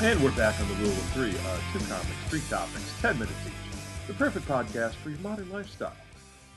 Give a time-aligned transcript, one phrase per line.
[0.00, 1.30] And we're back on the rule of three.
[1.30, 4.06] Uh, two comics, three topics, ten minutes each.
[4.06, 5.96] The perfect podcast for your modern lifestyle.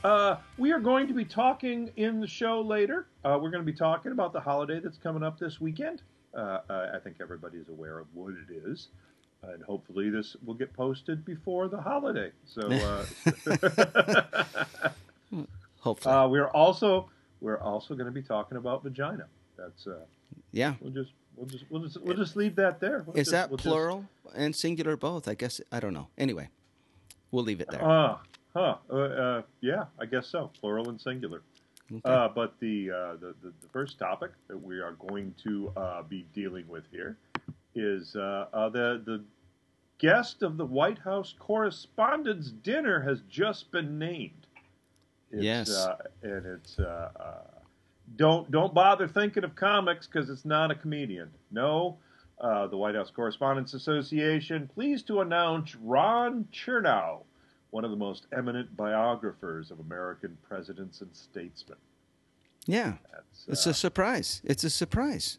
[0.04, 3.08] Uh, we are going to be talking in the show later.
[3.24, 6.02] Uh, we're going to be talking about the holiday that's coming up this weekend.
[6.32, 8.88] Uh, I think everybody is aware of what it is,
[9.42, 12.30] and hopefully this will get posted before the holiday.
[12.46, 13.04] So, uh,
[15.80, 16.14] Hopefully.
[16.14, 19.26] uh, we're also we're also going to be talking about vagina.
[19.58, 20.04] That's uh,
[20.52, 20.74] yeah.
[20.80, 23.02] we'll just we'll just we'll just we'll just leave that there.
[23.06, 25.28] We'll Is just- that we'll just- plural and singular both?
[25.28, 26.08] I guess I don't know.
[26.18, 26.48] Anyway,
[27.30, 27.84] we'll leave it there.
[27.84, 28.18] Uh,
[28.54, 28.76] huh.
[28.90, 30.50] Uh, uh, yeah, I guess so.
[30.60, 31.42] Plural and singular.
[31.90, 32.00] Okay.
[32.04, 36.02] Uh, but the, uh, the, the the first topic that we are going to uh,
[36.02, 37.18] be dealing with here
[37.74, 39.22] is uh, uh, the the
[39.98, 44.46] guest of the White House Correspondents' Dinner has just been named.
[45.30, 45.70] It's, Yes.
[45.70, 47.51] uh, and it's uh, uh,
[48.16, 51.30] don't don't bother thinking of comics because it's not a comedian.
[51.50, 51.98] No,
[52.40, 57.22] uh, the White House Correspondents Association pleased to announce Ron Chernow,
[57.70, 61.78] one of the most eminent biographers of American presidents and statesmen.
[62.66, 62.94] yeah,
[63.48, 64.42] it's uh, a surprise.
[64.44, 65.38] It's a surprise.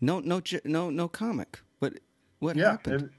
[0.00, 1.60] No, no, no, no comic.
[1.80, 1.94] But
[2.40, 3.10] what yeah, happened?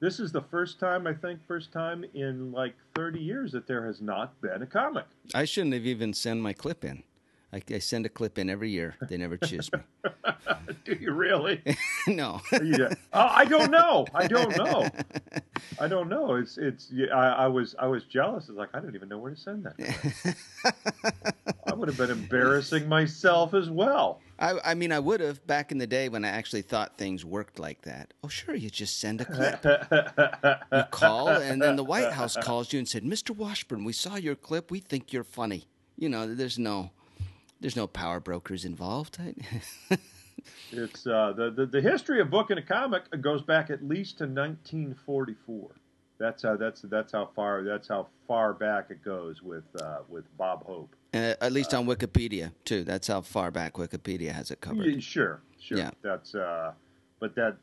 [0.00, 3.86] this is the first time I think first time in like 30 years that there
[3.86, 5.04] has not been a comic.
[5.34, 7.02] I shouldn't have even sent my clip in.
[7.52, 8.94] I, I send a clip in every year.
[9.08, 9.80] They never choose me.
[10.84, 11.62] Do you really?
[12.06, 12.40] no.
[12.52, 12.94] yeah.
[13.12, 14.06] Oh, I don't know.
[14.14, 14.88] I don't know.
[15.78, 16.36] I don't know.
[16.36, 16.90] It's it's.
[17.12, 18.48] I, I was I was jealous.
[18.48, 20.36] It's like I don't even know where to send that.
[21.66, 24.20] I would have been embarrassing myself as well.
[24.38, 27.24] I, I mean, I would have back in the day when I actually thought things
[27.24, 28.14] worked like that.
[28.24, 29.62] Oh, sure, you just send a clip.
[30.72, 33.36] You call, and then the White House calls you and said, "Mr.
[33.36, 34.70] Washburn, we saw your clip.
[34.70, 36.90] We think you're funny." You know, there's no,
[37.62, 39.18] there's no power brokers involved.
[40.72, 44.18] It's uh, the, the the history of book and a comic goes back at least
[44.18, 45.70] to 1944.
[46.18, 50.24] That's how that's that's how far that's how far back it goes with uh, with
[50.36, 50.96] Bob Hope.
[51.14, 52.84] Uh, at least on Wikipedia too.
[52.84, 54.86] That's how far back Wikipedia has it covered.
[54.86, 55.78] Yeah, sure, sure.
[55.78, 55.90] Yeah.
[56.02, 56.72] That's uh,
[57.20, 57.56] but that.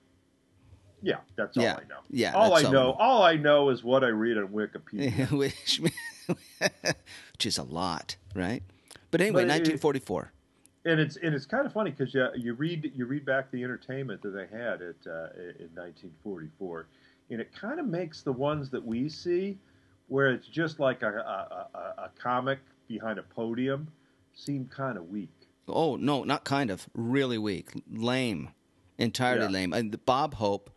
[1.02, 2.00] Yeah, that's all Yeah, I know.
[2.10, 2.80] yeah, all I all know.
[2.80, 2.92] I know.
[3.00, 5.32] All I know is what I read on Wikipedia.
[5.38, 5.82] which,
[6.28, 8.64] which is a lot, right?
[9.12, 10.32] But anyway, But it- 1944.
[10.86, 13.64] and it's and it's kind of funny because you, you read you read back the
[13.64, 16.88] entertainment that they had at uh, in 1944,
[17.32, 19.58] and it kind of makes the ones that we see,
[20.08, 23.88] where it's just like a, a, a, a comic behind a podium,
[24.34, 25.30] seem kind of weak.
[25.68, 26.88] Oh no, not kind of.
[26.94, 28.50] Really weak, lame,
[28.98, 29.50] entirely Yeah.
[29.50, 29.74] lame.
[29.74, 30.70] And Bob Hope,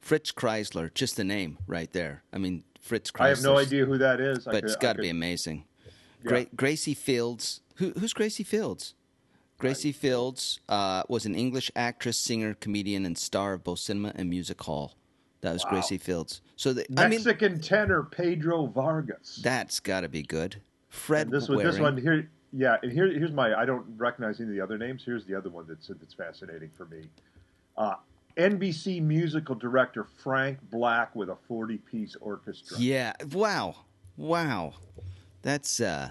[0.00, 2.22] Fritz Kreisler, just the name right there.
[2.32, 3.24] I mean, Fritz Kreisler.
[3.24, 5.64] I have no idea who that is, I but could- it's got to be amazing.
[6.24, 6.28] Yeah.
[6.28, 7.60] Gra- Gracie Fields.
[7.80, 8.94] Who, who's Gracie Fields?
[9.58, 14.28] Gracie Fields uh, was an English actress, singer, comedian, and star of both cinema and
[14.28, 14.94] music hall.
[15.40, 15.70] That was Wow.
[15.70, 16.42] Gracie Fields.
[16.56, 19.40] So the, I mean, Mexican tenor Pedro Vargas.
[19.42, 20.60] that's got to be good.
[20.90, 22.76] Fred And this one, this one here, yeah.
[22.82, 23.58] And here, here's my.
[23.58, 25.02] I don't recognize any of the other names.
[25.04, 27.04] Here's the other one that's that's fascinating for me.
[27.78, 27.94] Uh,
[28.36, 32.76] NBC musical director Frank Black with a 40-piece orchestra.
[32.78, 33.14] Yeah.
[33.32, 33.76] Wow.
[34.18, 34.74] Wow.
[35.42, 36.10] That's uh,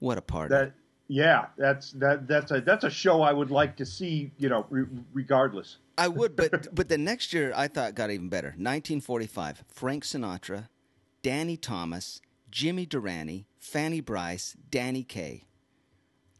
[0.00, 0.54] what a party.
[0.54, 0.72] That,
[1.08, 4.32] yeah, that's that that's a that's a show I would like to see.
[4.38, 5.78] You know, re- regardless.
[5.98, 8.48] I would, but but the next year I thought got even better.
[8.48, 10.68] 1945, Frank Sinatra,
[11.22, 15.44] Danny Thomas, Jimmy Durante, Fanny Brice, Danny Kaye,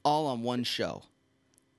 [0.05, 1.05] all on one show.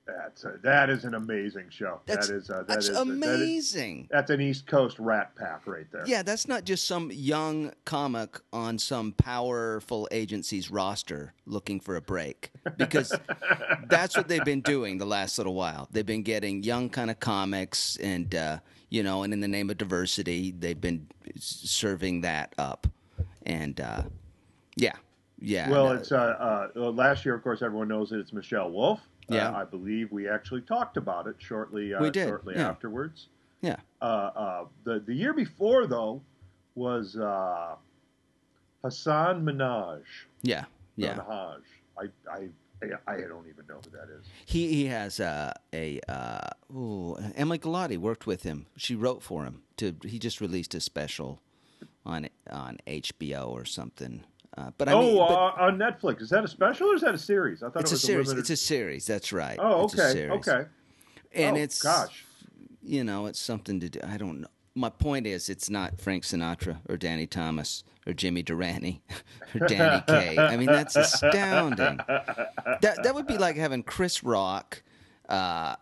[0.08, 2.00] That's a, that is an amazing show.
[2.06, 4.08] That's that is that that's is a- that is- amazing.
[4.10, 6.04] that's an East Coast Rat Pack right there.
[6.06, 12.00] Yeah, that's not just some young comic on some powerful agency's roster looking for a
[12.00, 12.50] break.
[12.78, 13.12] Because
[13.88, 15.88] that's what they've been doing the last little while.
[15.92, 18.58] They've been getting young kind of comics, and uh,
[18.88, 21.06] you know, and in the name of diversity, they've been
[21.38, 22.86] serving that up.
[23.44, 24.04] And uh,
[24.76, 24.94] yeah,
[25.38, 25.68] yeah.
[25.68, 29.00] Well, no, it's uh, uh, last year, of course, everyone knows that it's Michelle Wolf.
[29.28, 29.50] Yeah.
[29.50, 31.92] Uh, I believe we actually talked about it shortly.
[31.94, 32.68] Uh, We did, shortly yeah.
[32.68, 33.28] afterwards.
[33.60, 33.76] yeah.
[34.00, 36.22] Uh, uh, the the year before though
[36.74, 37.74] was uh,
[38.82, 40.02] Hasan Minhaj.
[40.42, 40.64] Yeah,
[40.96, 41.16] yeah.
[41.16, 41.60] Minhaj.
[41.98, 42.48] I, I
[43.08, 44.24] I don't even know who that is.
[44.46, 48.66] He he has uh, a uh, ooh, Emily Galati worked with him.
[48.76, 49.62] She wrote for him.
[49.78, 51.40] To he just released a special
[52.06, 54.22] on on HBO or something.
[54.58, 56.20] Uh, but I oh, mean, but uh, on Netflix.
[56.20, 57.62] Is that a special or is that a series?
[57.62, 58.26] I thought it's it a was series.
[58.28, 58.40] limited.
[58.40, 59.06] It's a series.
[59.06, 59.56] That's right.
[59.60, 60.48] oh, It's a okay, series.
[60.48, 60.68] okay.
[61.32, 62.24] And Oh, it's gosh.
[62.82, 64.00] you know, it's something to do.
[64.02, 64.48] I don't know.
[64.74, 69.02] My point is, it's not Frank Sinatra or Danny Thomas or Jimmy Durante
[69.60, 70.36] or Danny Kaye.
[70.38, 71.98] I mean, that's astounding.
[72.06, 74.82] That that would be like having Chris Rock,
[75.28, 75.76] uh,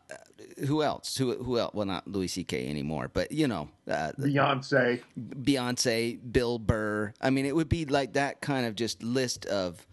[0.65, 1.17] who else?
[1.17, 1.75] Who who else?
[1.75, 2.69] Well, not Louis C.K.
[2.69, 5.03] anymore, but you know, uh, Beyonce.
[5.19, 7.13] Beyonce, Bill Burr.
[7.21, 9.87] I mean, it would be like that kind of just list of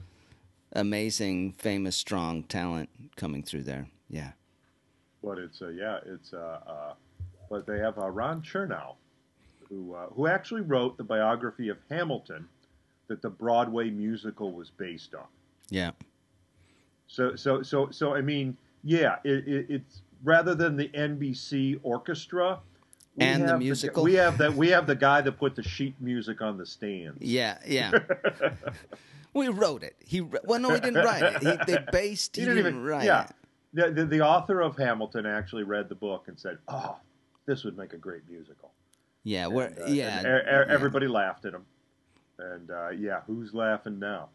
[0.73, 3.87] amazing, famous, strong talent coming through there.
[4.09, 4.31] Yeah.
[5.23, 6.93] But it's uh, yeah, it's uh, uh,
[7.49, 8.95] but they have uh, Ron Chernow,
[9.69, 12.47] who uh, who actually wrote the biography of Hamilton
[13.07, 15.25] that the Broadway musical was based on.
[15.69, 15.91] Yeah.
[17.07, 22.59] So so so so I mean, yeah, it, it, it's rather than the NBC orchestra.
[23.15, 24.03] we And the musical?
[24.03, 24.53] we have that.
[24.55, 27.21] We have the guy that put the sheet music on the stands.
[27.21, 27.91] Yeah, yeah.
[29.33, 29.95] we wrote it.
[29.99, 31.43] He well, no, he didn't write it.
[31.43, 32.35] He, they based.
[32.35, 32.83] He, He didn't didn't, even.
[32.85, 33.31] write yeah, it.
[33.73, 36.97] the, the the author of Hamilton actually read the book and said, "Oh,
[37.45, 38.71] this would make a great musical."
[39.25, 40.65] Yeah, And, uh, yeah, and e- e- yeah.
[40.67, 41.65] everybody laughed at him.
[42.39, 44.29] And uh, yeah, who's laughing now?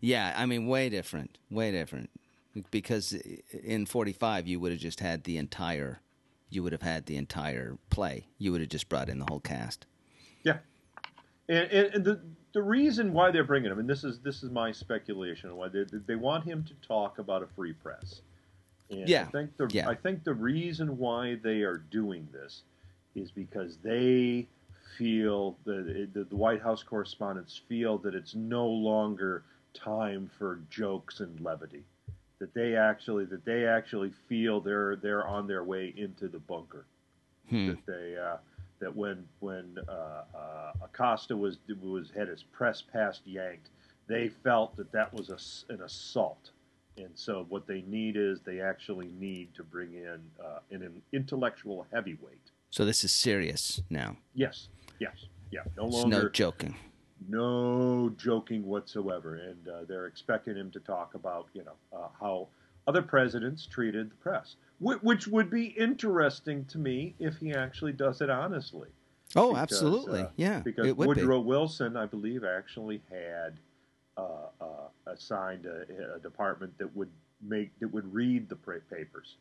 [0.00, 2.10] Yeah, I mean, way different, way different.
[2.70, 6.00] Because in '45, you would have just had the entire,
[6.50, 8.28] you would have had the entire play.
[8.38, 9.86] You would have just brought in the whole cast.
[10.44, 10.58] Yeah,
[11.48, 12.20] and, and, the
[12.52, 15.84] the reason why they're bringing him, and this is this is my speculation, why they
[16.06, 18.20] they want him to talk about a free press.
[18.90, 19.88] And Yeah, I think the yeah.
[19.88, 22.62] I think the reason why they are doing this
[23.14, 24.46] is because they
[24.96, 29.42] feel that the, the White House correspondents feel that it's no longer
[29.72, 31.84] time for jokes and levity.
[32.40, 36.84] That they actually that they actually feel they're they're on their way into the bunker
[37.48, 37.68] Hmm.
[37.68, 38.36] that they uh,
[38.80, 39.92] that when when uh,
[40.34, 43.68] uh, Acosta was was had his press pass yanked,
[44.06, 46.50] they felt that that was a an assault,
[46.96, 51.02] and so what they need is they actually need to bring in uh, an, an
[51.12, 52.50] intellectual heavyweight.
[52.70, 54.16] So this is serious now.
[54.34, 55.14] Yes, yes,
[55.50, 55.60] yeah.
[55.76, 56.74] No It's longer no joking.
[57.28, 62.48] No joking whatsoever, and uh, they're expecting him to talk about you know uh, how
[62.86, 67.92] other presidents treated the press, Wh- which would be interesting to me if he actually
[67.92, 68.88] does it honestly.
[69.36, 70.20] Oh, Because, absolutely.
[70.20, 73.58] uh, yeah, Because Woodrow Wilson, I believe, actually had
[74.16, 74.66] uh, uh,
[75.06, 77.10] assigned a, a department that would
[77.42, 79.36] make that would read the papers.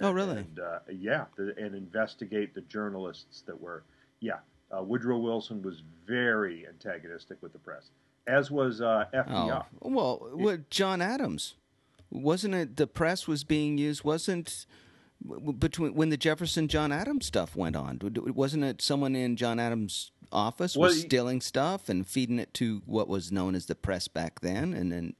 [0.00, 0.38] Oh, really?
[0.38, 3.82] And uh, yeah, the, and investigate the journalists that were.
[4.20, 4.38] Yeah,
[4.76, 7.90] uh, Woodrow Wilson was very antagonistic with the press,
[8.26, 9.06] as was uh.
[9.14, 9.64] FDR.
[9.82, 11.54] Oh, well, what John Adams
[12.10, 12.76] wasn't it?
[12.76, 14.04] The press was being used.
[14.04, 14.66] Wasn't
[15.58, 18.00] between when the Jefferson John Adams stuff went on?
[18.02, 23.08] Wasn't it someone in John Adams' office was stealing stuff and feeding it to what
[23.08, 25.14] was known as the press back then, and then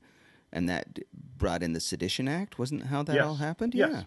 [0.53, 0.99] and that
[1.39, 2.59] brought in the Sedition Act?
[2.59, 3.25] Wasn't how that Yes.
[3.25, 3.75] all happened?
[3.75, 3.91] Yes.
[3.93, 4.03] Yeah.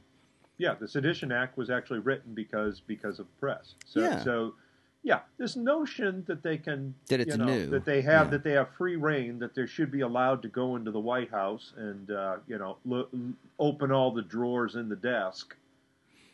[0.55, 3.75] Yeah, the Sedition Act was actually written because because of the press.
[3.85, 4.23] So, Yeah.
[4.23, 4.55] so
[5.03, 7.67] yeah, this notion that they can That it's you know, new.
[7.67, 8.31] that they have Yeah.
[8.31, 11.29] that they have free reign, that they should be allowed to go into the White
[11.29, 13.09] House and uh, you know lo-
[13.59, 15.55] open all the drawers in the desk.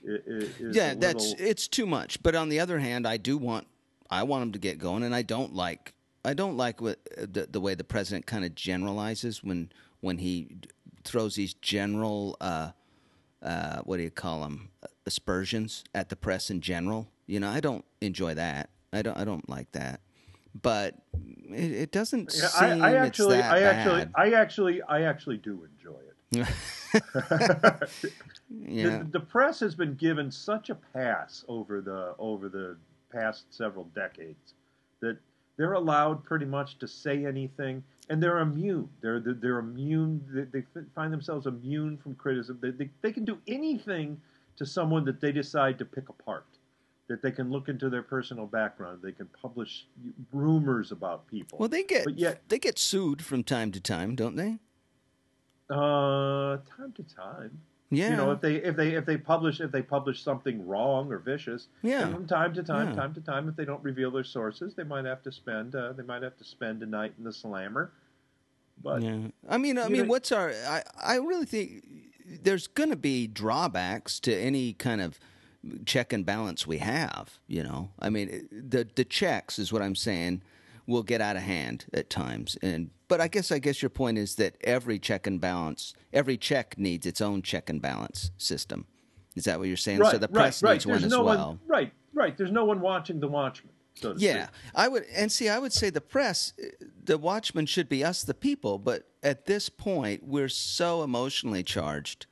[0.03, 2.23] Is yeah, a that's it's too much.
[2.23, 3.67] But on the other hand, I do want
[4.09, 5.93] I want them to get going, and I don't like
[6.23, 10.55] I don't like what the the way the president kind of generalizes when when he
[11.03, 12.71] throws these general uh,
[13.41, 14.69] uh, what do you call them
[15.05, 17.09] aspersions at the press in general.
[17.29, 18.71] You know, I don't enjoy that.
[18.91, 20.01] I don't I don't like that.
[20.59, 24.11] But it, it doesn't Yeah, seem I, I it's actually, that I actually, bad.
[24.15, 26.09] I actually, I actually do enjoy it.
[28.49, 28.99] yeah.
[28.99, 32.77] the, the press has been given such a pass over the over the
[33.11, 34.53] past several decades
[35.01, 35.17] that
[35.57, 40.59] they're allowed pretty much to say anything and they're immune they're they're, they're immune they,
[40.59, 44.21] they find themselves immune from criticism they, they, they can do anything
[44.55, 46.45] to someone that they decide to pick apart
[47.09, 49.85] that they can look into their personal background they can publish
[50.31, 54.35] rumors about people Well, they get yet they get sued from time to time, don't
[54.37, 54.59] they?
[55.69, 57.59] uh time to time
[57.91, 58.09] Yeah.
[58.11, 61.19] you know if they if they if they publish if they publish something wrong or
[61.19, 62.11] vicious Yeah.
[62.11, 62.95] from time to time Yeah.
[62.95, 65.93] time to time if they don't reveal their sources they might have to spend uh,
[65.93, 67.91] they might have to spend a night in the slammer
[68.81, 69.27] but yeah.
[69.49, 70.51] I mean, I mean, know- what's our?
[70.65, 71.83] I I really think
[72.43, 75.19] there's going to be drawbacks to any kind of
[75.85, 77.39] check and balance we have.
[77.47, 80.41] You know, I mean, the the checks is what I'm saying
[80.87, 84.17] will get out of hand at times, and but I guess I guess your point
[84.17, 88.85] is that every check and balance, every check needs its own check and balance system.
[89.35, 89.99] Is that what you're saying?
[89.99, 91.47] right so the press right needs there's one as no well.
[91.47, 94.55] one right right there's no one watching the watchman so Yeah, speak.
[94.75, 96.53] I would, and see, I would say the press,
[97.03, 98.77] the Watchmen should be us, the people.
[98.77, 102.25] But at this point, we're so emotionally charged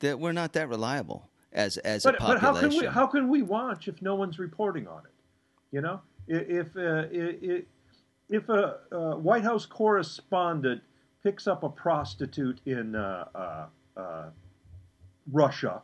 [0.00, 3.28] that we're not that reliable as as but, a but how can we how can
[3.28, 5.12] we watch if no one's reporting on it
[5.70, 7.04] you know if uh,
[8.28, 10.82] if a, White House correspondent
[11.22, 13.66] picks up a prostitute in uh, uh,
[14.00, 14.24] uh,
[15.30, 15.82] Russia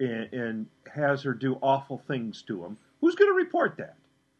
[0.00, 3.96] and, and has her do awful things to him, who's going to report that?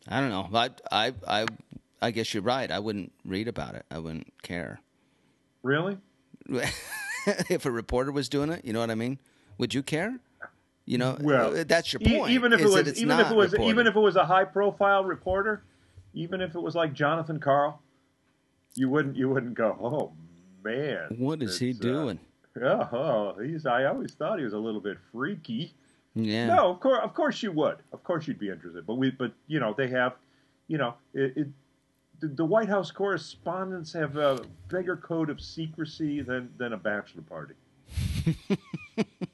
[0.06, 0.48] I don't know.
[0.54, 1.46] I, I, I,
[2.00, 2.70] I guess you're right.
[2.70, 3.84] I wouldn't read about it.
[3.90, 4.80] I wouldn't care.
[5.62, 5.98] Really?
[7.26, 9.18] if a reporter was doing it, you know what I mean?
[9.58, 10.18] Would you care?
[10.88, 12.32] You know, Well, that's your E- point.
[12.32, 13.70] even if it was, even if it was, reported.
[13.70, 15.62] even if it was a high-profile reporter,
[16.14, 17.82] even if it was like Jonathan Karl,
[18.74, 20.12] you wouldn't, you wouldn't go, oh
[20.64, 22.18] man, what is he uh, doing?
[22.58, 23.66] Oh, he's.
[23.66, 25.74] I always thought he was a little bit freaky.
[26.14, 26.46] yeah.
[26.46, 27.76] No, of course, of course you would.
[27.92, 28.86] Of course you'd be interested.
[28.86, 30.14] But we, but you know, they have,
[30.68, 31.34] you know, it.
[31.36, 31.48] it
[32.20, 37.22] the, the White House correspondents have a bigger code of secrecy than than a bachelor
[37.22, 37.54] party.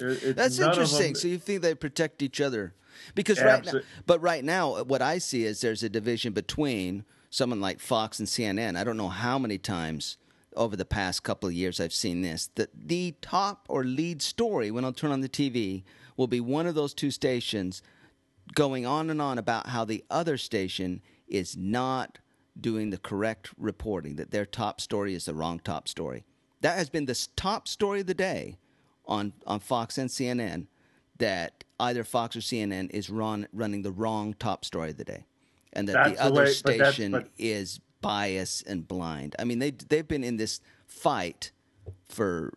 [0.00, 1.14] It- That's interesting.
[1.14, 2.74] So you think they protect each other?
[3.14, 3.72] Because right now,
[4.06, 8.28] but right now, what I see is there's a division between someone like Fox and
[8.28, 8.76] CNN.
[8.76, 10.18] I don't know how many times
[10.56, 12.50] over the past couple of years I've seen this.
[12.56, 15.84] That the top or lead story when I'll turn on the TV
[16.16, 17.80] will be one of those two stations
[18.54, 22.18] going on and on about how the other station is not
[22.60, 26.24] doing the correct reporting, that their top story is the wrong top story.
[26.60, 28.58] That has been the top story of the day
[29.10, 30.66] on, on Fox and CNN,
[31.18, 35.26] that either Fox or CNN is run, running the wrong top story of the day.
[35.72, 39.36] And that That's the the other way- station but- is biased and blind.
[39.38, 41.50] I mean, they, they've been in this fight
[42.08, 42.54] for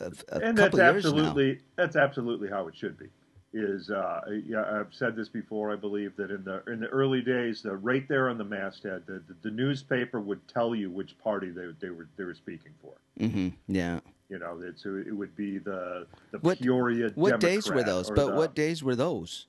[0.00, 1.10] a, a and that's couple of years now.
[1.10, 3.06] absolutely that's absolutely how it should be.
[3.54, 5.70] Is uh, yeah, I've said this before.
[5.72, 9.02] I believe that in the in the early days, the right there on the masthead,
[9.06, 12.72] the, the, the newspaper would tell you which party they they were they were speaking
[12.80, 12.94] for.
[13.20, 13.48] Mm-hmm.
[13.68, 14.00] Yeah.
[14.30, 17.10] You know, it's, it would be the the What- Peoria.
[17.14, 18.08] What days were those?
[18.08, 19.48] But the- what days were those?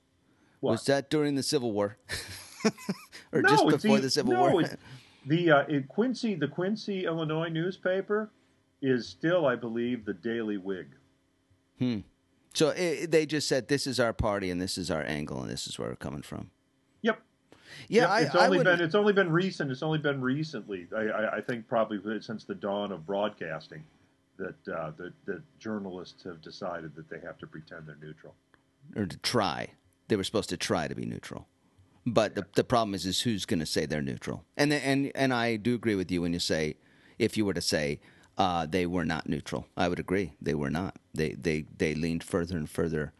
[0.60, 0.72] what?
[0.72, 1.96] Was that during the Civil War,
[3.32, 4.64] or No, just before the Civil no, War?
[5.26, 8.30] the uh, Quincy, the Quincy, Illinois newspaper
[8.82, 10.88] is still, I believe, the Daily Whig.
[12.54, 15.50] So it, they just said, "This is our party, and this is our angle, and
[15.50, 16.50] this is where we're coming from."
[17.02, 17.20] Yep.
[17.88, 19.70] Yeah, Yep, I, it's only been it's only been recent.
[19.70, 20.86] It's only been recently.
[20.96, 23.82] I, I, I think probably since the dawn of broadcasting
[24.38, 28.34] that uh, that that journalists have decided that they have to pretend they're neutral.
[28.96, 29.68] or to try.
[30.08, 31.48] They were supposed to try to be neutral,
[32.06, 34.44] but the the problem is, is who's going to say they're neutral?
[34.56, 36.76] And and and I do agree with you when you say,
[37.18, 38.00] if you were to say
[38.36, 40.96] uh, they were not neutral, I would agree they were not.
[41.14, 43.12] They they they leaned further and further,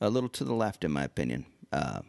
[0.00, 1.46] a little to the left, in my opinion.
[1.72, 2.00] Uh,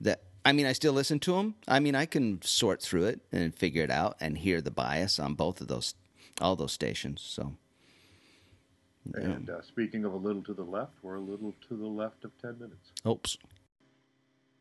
[0.00, 1.56] that I mean, I still listen to them.
[1.66, 5.18] I mean, I can sort through it and figure it out and hear the bias
[5.18, 5.94] on both of those,
[6.40, 7.20] all those stations.
[7.20, 7.56] So.
[9.14, 12.24] And uh, speaking of a little to the left, we're a little to the left
[12.24, 12.92] of ten minutes.
[13.04, 13.36] Oops.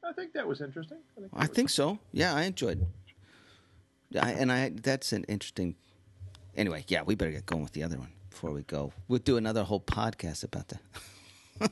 [0.04, 0.98] I think that was interesting.
[1.16, 2.00] I think, I think so.
[2.12, 2.88] Yeah, I enjoyed.
[4.20, 5.76] I, and I that's an interesting.
[6.56, 8.94] Anyway, yeah, we better get going with the other one before we go.
[9.08, 11.72] We'll do another whole podcast about that.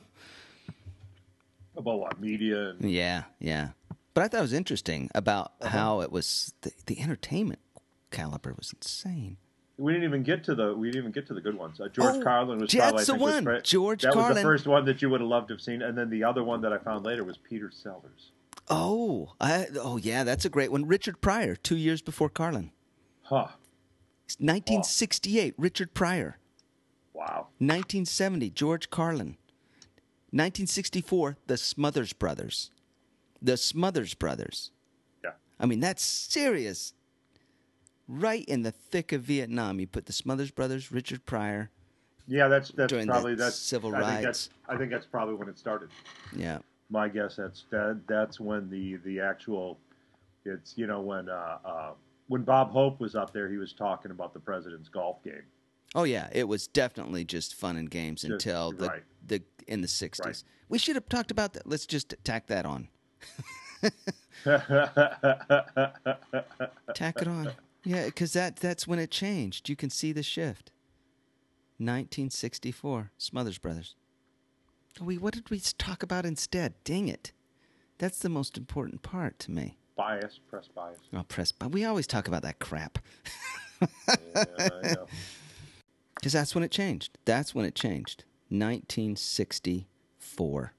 [1.76, 3.70] about what media and Yeah, yeah.
[4.12, 5.68] But I thought it was interesting about Uh-huh.
[5.76, 7.60] how it was the, the entertainment
[8.10, 9.38] caliber was insane.
[9.76, 11.80] we didn't even get to the we didn't even get to the good ones.
[11.80, 13.44] Uh, George Oh, Carlin was probably the one.
[13.44, 15.82] pre- George that was the first one that you would have loved to have seen,
[15.82, 18.30] and then the other one that I found later was Peter Sellers.
[18.70, 20.86] Oh, I, oh yeah, that's a great one.
[20.86, 22.70] Richard Pryor, two years before Carlin,
[23.22, 23.48] Huh.
[24.38, 25.54] 1968.
[25.56, 26.38] Richard Pryor.
[27.12, 27.48] Wow.
[27.58, 29.36] 1970, George Carlin.
[30.30, 32.70] 1964, the Smothers Brothers.
[33.40, 34.72] The Smothers Brothers.
[35.22, 35.30] Yeah.
[35.60, 36.94] I mean, that's serious.
[38.08, 41.70] Right in the thick of Vietnam, you put the Smothers Brothers, Richard Pryor.
[42.26, 44.24] Yeah, that's that's probably that's civil I think rights.
[44.24, 45.90] that's I think that's probably when it started.
[46.34, 46.58] Yeah.
[46.90, 49.78] My guess that's that that's when the the actual
[50.44, 51.90] it's you know when uh, uh,
[52.28, 55.42] when Bob Hope was up there, he was talking about the president's golf game.
[55.94, 59.02] Oh yeah, it was definitely just fun and games Just- until the right.
[59.26, 60.24] the in the 60s.
[60.24, 60.44] Right.
[60.68, 61.66] We should have talked about that.
[61.66, 62.88] Let's just tack that on.
[66.94, 67.52] Tack it on.
[67.84, 69.68] Yeah, because that that's when it changed.
[69.68, 70.70] You can see the shift.
[71.78, 73.94] 1964, Smothers Brothers.
[75.00, 76.74] We what did we talk about instead?
[76.84, 77.32] Dang it,
[77.98, 79.78] that's the most important part to me.
[79.96, 80.98] Bias, press bias.
[81.12, 82.98] I'll press, but we always talk about that crap
[83.80, 83.88] Yeah,
[86.14, 87.18] because that's when it changed.
[87.24, 88.24] That's when it changed.
[88.48, 90.72] 1964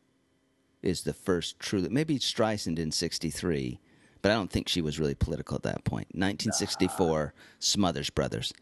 [0.81, 1.86] is the first true.
[1.89, 3.79] Maybe Streisand in '63,
[4.22, 6.07] but I don't think she was really political at that point.
[6.13, 8.53] 1964, Smothers Brothers,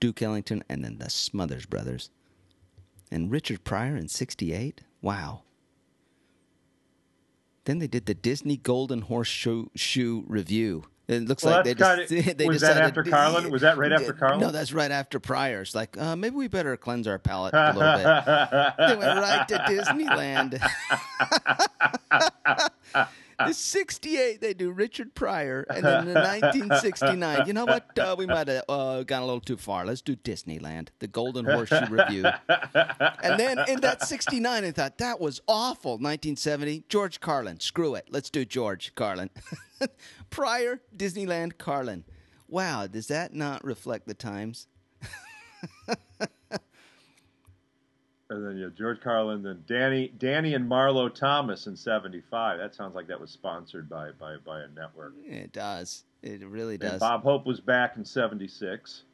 [0.00, 2.10] Duke Ellington, and then the Smothers Brothers,
[3.10, 4.80] and Richard Pryor in '68.
[5.00, 5.42] Wow.
[7.68, 10.84] Then they did the Disney Golden Horseshoe Shoe Revue.
[11.06, 13.50] It looks Well, like they just kinda- they was that after Carlin?
[13.50, 14.40] Was that right after Carlin?
[14.40, 15.60] No, that's right after Pryor.
[15.60, 18.04] It's like uh, maybe we better cleanse our palate a little bit.
[18.88, 20.58] they went right to Disneyland.
[23.46, 25.64] the 68, they do Richard Pryor.
[25.70, 27.96] And then the 1969, you know what?
[27.98, 29.86] Uh, we might have uh, gone a little too far.
[29.86, 32.24] Let's do Disneyland, the Golden Horseshoe Revue.
[33.22, 35.92] And then in that 69, I thought, that was awful.
[35.92, 37.60] 1970, George Carlin.
[37.60, 38.06] Screw it.
[38.10, 39.30] Let's do George Carlin.
[40.30, 42.04] Pryor, Disneyland, Carlin.
[42.48, 44.66] Wow, does that not reflect the times?
[48.30, 52.58] And then yeah, George Carlin, then Danny, Danny and Marlo Thomas in '75.
[52.58, 55.14] That sounds like that was sponsored by by, by a network.
[55.24, 56.04] It does.
[56.22, 57.00] It really And does.
[57.00, 59.04] Bob Hope was back in '76.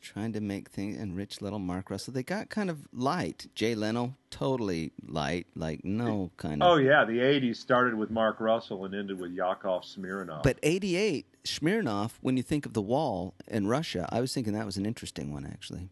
[0.00, 2.12] Trying to make things and Rich Little, Mark Russell.
[2.12, 3.46] They got kind of light.
[3.54, 5.46] Jay Leno, totally light.
[5.56, 6.68] Like no kind of.
[6.70, 10.42] Oh yeah, the '80s started with Mark Russell and ended with Yakov Smirnoff.
[10.42, 14.66] But 88, Smirnoff, when you think of the wall in Russia, I was thinking that
[14.66, 15.88] was an interesting one, actually.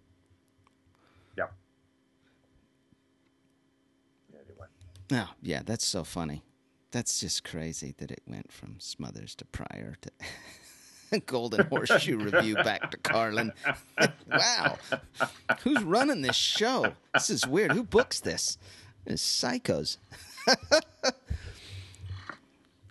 [1.38, 1.46] yeah.
[5.12, 6.42] Anyway, Oh, yeah, that's so funny.
[6.90, 12.90] That's just crazy that it went from Smothers to Pryor to Golden Horseshoe Revue back
[12.90, 13.52] to Carlin.
[14.30, 14.78] wow.
[15.62, 16.94] Who's running this show?
[17.14, 17.72] This is weird.
[17.72, 18.58] Who books this?
[19.06, 19.98] It's psychos.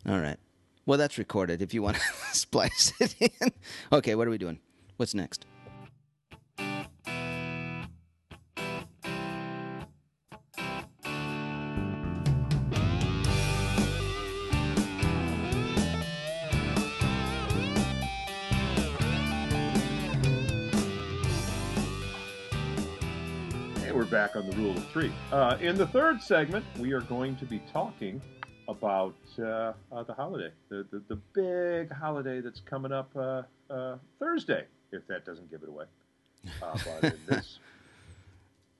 [0.08, 0.38] All right.
[0.86, 2.04] Well, that's recorded if you want to
[2.38, 3.52] splice it in.
[3.92, 4.60] Okay, what are we doing?
[4.98, 5.46] What's next?
[24.32, 25.12] Back on the rule of three.
[25.32, 28.22] Uh, in the third segment, we are going to be talking
[28.68, 33.98] about uh, uh, the holiday, the, the the big holiday that's coming up uh, uh,
[34.20, 34.66] Thursday.
[34.92, 35.86] If that doesn't give it away,
[36.62, 37.60] uh, but in this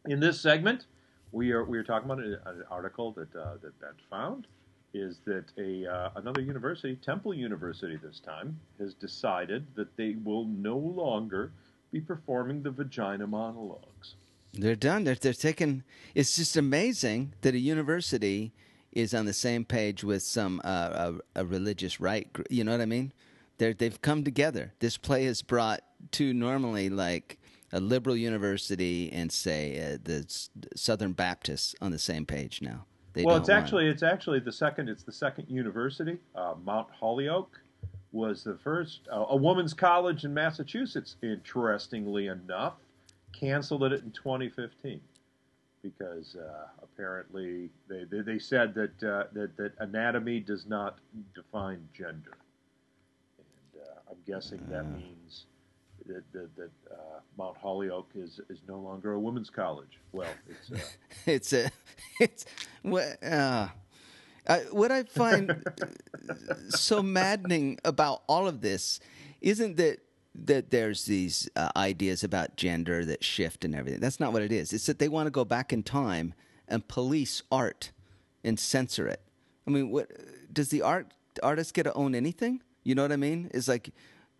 [0.06, 0.86] in this segment,
[1.32, 4.48] we are we are talking about an, an article that uh, that Ben found.
[4.94, 10.46] Is that a uh, another university, Temple University this time, has decided that they will
[10.46, 11.52] no longer
[11.92, 14.16] be performing the vagina monologues.
[14.54, 15.04] They're done.
[15.04, 15.84] They're, they're taking.
[16.14, 18.54] It's just amazing that a university
[18.92, 22.28] is on the same page with some uh, a, a religious right.
[22.50, 23.14] You know what I mean?
[23.58, 24.74] They're, they've come together.
[24.80, 27.40] This play has brought two normally like
[27.72, 30.26] a liberal university and say uh, the
[30.76, 32.86] Southern Baptists on the same page now.
[33.14, 34.88] They well, it's actually it's actually the second.
[34.90, 36.18] It's the second university.
[36.34, 37.60] Uh, Mount Holyoke
[38.12, 39.02] was the first.
[39.12, 42.76] Uh, a woman's college in Massachusetts, interestingly enough,
[43.34, 45.00] canceled it in 2015
[45.84, 51.00] because uh, apparently they, they they said that uh, that that anatomy does not
[51.34, 52.38] define gender,
[53.40, 54.98] and uh, I'm guessing that Ah.
[54.98, 55.46] means.
[56.08, 60.00] That, that, that uh, Mount Holyoke is, is no longer a women's college.
[60.12, 60.86] Well, it's uh,
[61.28, 61.72] it's a
[62.20, 62.46] it's
[62.82, 63.68] what uh,
[64.48, 65.64] I, what I find
[66.70, 69.00] so maddening about all of this
[69.42, 70.00] isn't that
[70.34, 74.00] that there's these uh, ideas about gender that shift and everything.
[74.00, 74.72] That's not what it is.
[74.74, 76.34] It's that they want to go back in time
[76.68, 77.92] and police art
[78.44, 79.22] and censor it.
[79.68, 80.10] I mean, what
[80.52, 81.14] does the art
[81.44, 82.62] artist get to own anything?
[82.84, 83.52] You know what I mean?
[83.54, 83.92] It's like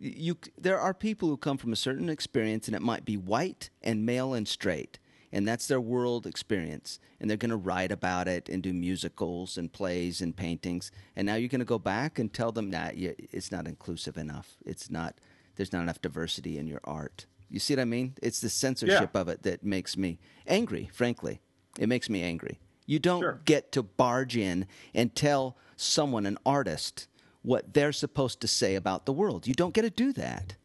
[0.02, 3.70] you there are people who come from a certain experience and it might be white
[3.82, 4.98] and male and straight
[5.30, 9.56] and that's their world experience and they're going to write about it and do musicals
[9.56, 12.98] and plays and paintings and now you're going to go back and tell them that
[12.98, 15.14] nah, it's not inclusive enough it's not
[15.56, 17.26] there's not enough diversity in your art.
[17.48, 18.14] You see what i mean?
[18.22, 21.40] It's the censorship of it that makes me angry frankly.
[21.78, 22.58] It makes me angry.
[22.86, 23.40] You don't Sure.
[23.44, 27.08] get to barge in and tell someone an artist
[27.42, 29.46] what they're supposed to say about the world.
[29.46, 30.56] You don't get to do that.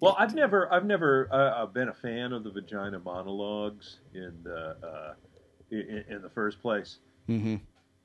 [0.00, 4.32] Well, I've never, I've never uh, uh, been a fan of the vagina monologues in
[4.42, 5.14] the uh,
[5.70, 6.98] in, in the first place.
[7.28, 7.56] mm-hmm.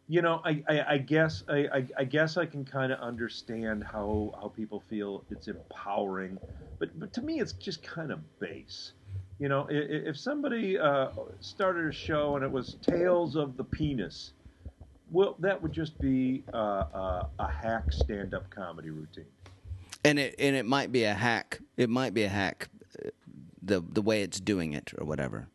[0.10, 3.84] You know, I, I, I guess I, I, I guess I can kind of understand
[3.84, 6.38] how how people feel it's empowering,
[6.80, 8.94] but but to me it's just kind of base.
[9.40, 11.10] You know, i- i- if somebody uh,
[11.42, 14.32] started a show and it was Tales of the Penis,
[15.12, 19.26] well, that would just be uh, uh, a hack stand-up comedy routine.
[20.06, 21.60] and it and it might be a hack.
[21.76, 22.70] It might be a hack,
[23.06, 23.10] uh,
[23.62, 25.50] the the way it's doing it or whatever.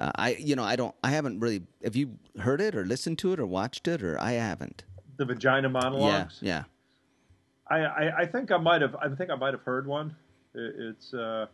[0.00, 1.62] Uh, I you know I don't I haven't really.
[1.82, 4.84] Have you heard it or listened to it or watched it or I haven't?
[5.16, 6.38] The vagina monologues.
[6.42, 6.64] Yeah, yeah.
[7.68, 10.14] I, I, I think I might have I think I might have heard one.
[10.54, 11.46] It, it's uh,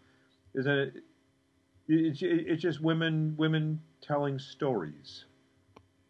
[0.55, 0.95] isn't it?
[1.89, 5.25] It's it's just women women telling stories.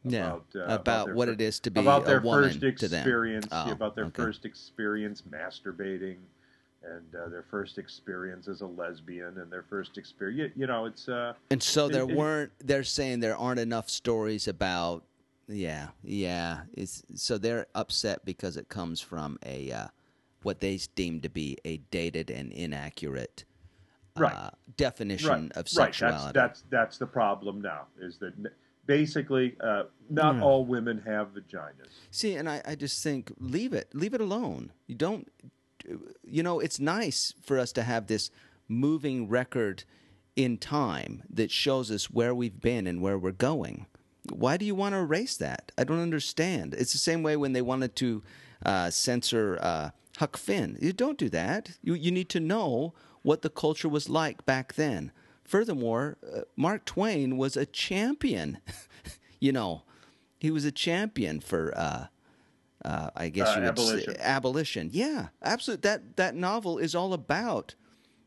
[0.05, 2.43] Yeah, about uh, about their what fir- it is to be about a their woman
[2.43, 3.07] first to them.
[3.07, 4.23] experience, Oh, about their okay.
[4.23, 6.17] first experience masturbating,
[6.85, 10.53] and uh, their first experience as a lesbian, and their first experience.
[10.57, 12.53] You, you know, it's uh, And so there It- weren't.
[12.59, 15.05] They're saying there aren't enough stories about.
[15.49, 16.63] Yeah, yeah.
[16.73, 19.87] It's so they're upset because it comes from a uh,
[20.43, 23.45] what they deem to be a dated and inaccurate
[24.17, 24.35] Right.
[24.35, 25.69] uh, definition right, of right.
[25.69, 26.33] sexuality.
[26.35, 27.87] That's that's that's the problem now.
[28.01, 28.35] Is that
[28.87, 30.43] basically uh, not Yeah.
[30.43, 31.89] all women have vaginas.
[32.11, 34.73] See, and I, I just think leave it, leave it alone.
[34.87, 35.31] You don't,
[36.25, 38.31] you know, it's nice for us to have this
[38.69, 39.85] moving record
[40.37, 43.87] in time that shows us where we've been and where we're going.
[44.31, 45.73] Why do you want to erase that?
[45.77, 46.75] I don't understand.
[46.75, 48.23] It's the same way when they wanted to
[48.65, 50.79] uh, censor uh, Huck Finn.
[50.81, 51.73] You don't do that.
[51.83, 55.13] You you need to know what the culture was like back then.
[55.45, 58.59] Furthermore, uh, Mark Twain was a champion.
[59.41, 59.83] you know,
[60.39, 61.73] he was a champion for.
[62.85, 64.15] Uh, I guess Uh, you would abolition.
[64.15, 64.91] say abolition.
[64.93, 65.89] Yeah, absolutely.
[65.89, 67.75] That that novel is all about,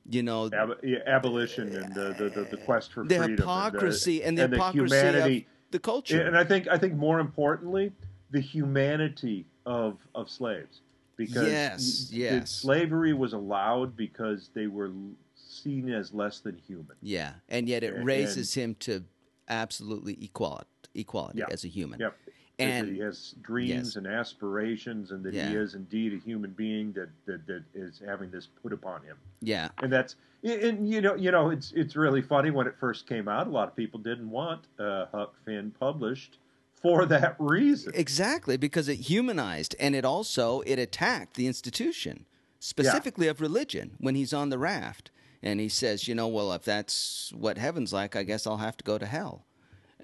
[0.09, 4.23] you know, Ab- yeah, abolition and the, the, the, the quest for the freedom, hypocrisy
[4.23, 5.37] and the, and hypocrisy humanity.
[5.39, 6.21] of the culture.
[6.21, 7.91] And I think I think more importantly,
[8.31, 10.81] the humanity of of slaves,
[11.17, 12.51] because Yes, yes.
[12.51, 14.91] slavery was allowed because they were
[15.35, 16.95] seen as less than human.
[17.01, 19.03] yeah, and yet it and- raises him to
[19.49, 21.45] absolutely equality, equality Yeah.
[21.51, 21.99] as a human.
[21.99, 22.17] Yep.
[22.57, 23.95] And- that he has dreams yes.
[23.97, 25.49] and aspirations, and that Yeah.
[25.49, 29.17] he is indeed a human being that, that that is having this put upon him.
[29.41, 33.07] Yeah, and that's and you know you know it's it's really funny when it first
[33.07, 33.47] came out.
[33.47, 36.37] A lot of people didn't want uh, Huck Finn published
[36.81, 37.91] for that reason.
[37.95, 42.25] exactly because it humanized and it also it attacked the institution,
[42.59, 43.95] specifically of religion.
[43.99, 45.09] When he's on the raft
[45.41, 48.77] and he says, you know, well, if that's what heaven's like, I guess I'll have
[48.77, 49.45] to go to hell.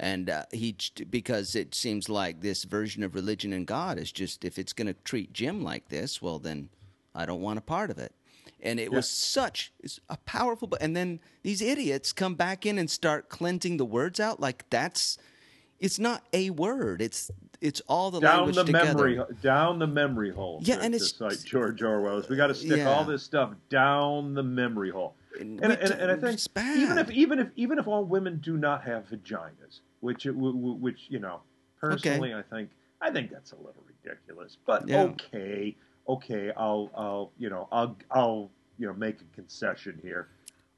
[0.02, 0.76] And uh, he
[1.12, 4.88] because it seems like this version of religion and God is just if it's going
[4.88, 6.70] to treat Jim like this, well then
[7.14, 8.12] I don't want a part of it.
[8.64, 9.72] And it was such
[10.10, 14.40] a powerful, and then these idiots come back in and start cleansing the words out
[14.40, 15.18] like that's
[15.80, 17.02] it's not a word.
[17.02, 18.86] It's it's all the down language the together.
[18.96, 20.62] memory down the memory hole.
[20.64, 22.28] Yeah, to- and it's- cite George Orwell's.
[22.30, 22.92] We got to stick Yeah.
[22.92, 25.16] all this stuff down the memory hole.
[25.40, 26.40] And And, and, and I think
[26.78, 31.06] even if even if even if all women do not have vaginas, which it- which
[31.10, 31.42] you know,
[31.80, 32.70] personally, I think
[33.02, 34.58] I think that's a little ridiculous.
[34.66, 35.04] But Yeah.
[35.04, 35.76] okay,
[36.08, 40.28] okay, I'll I'll you know I'll I'll you know make a concession here.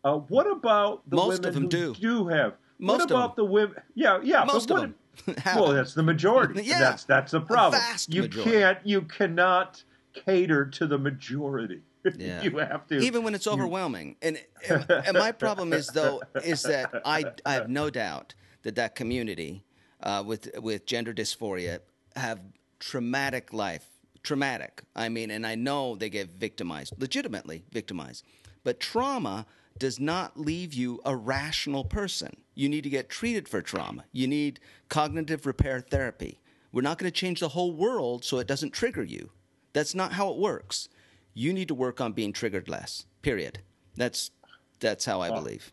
[0.03, 2.27] Uh, what about the Most women of them who do.
[2.27, 2.53] have?
[2.79, 3.75] Most what about the women?
[3.95, 4.43] Yeah, yeah.
[4.43, 4.95] Most of them.
[5.55, 6.63] Well, that's the majority.
[6.63, 6.79] Yeah.
[6.79, 7.79] That's that's the problem.
[8.07, 8.51] you majority.
[8.51, 9.83] can't you cannot
[10.13, 11.81] cater to the majority.
[12.17, 12.41] Yeah.
[12.41, 14.17] you have to even when it's overwhelming.
[14.21, 14.37] And
[14.69, 18.33] and my problem is though is that I I have no doubt
[18.63, 19.63] that that community
[20.01, 21.79] uh, with with gender dysphoria
[22.15, 22.39] have
[22.79, 23.85] traumatic life,
[24.23, 24.83] traumatic.
[24.95, 28.25] I mean, and I know they get victimized, legitimately victimized,
[28.63, 29.45] but trauma
[29.77, 32.35] does not leave you a rational person.
[32.55, 34.05] You need to get treated for trauma.
[34.11, 36.39] You need cognitive repair therapy.
[36.71, 39.31] We're not going to change the whole world so it doesn't trigger you.
[39.73, 40.89] That's not how it works.
[41.33, 43.05] You need to work on being triggered less.
[43.21, 43.59] Period.
[43.95, 44.31] That's
[44.79, 45.71] that's how I believe.